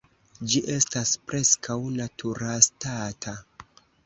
Ĝi 0.53 0.61
estas 0.75 1.11
preskaŭ 1.31 1.77
naturastata. 1.99 3.37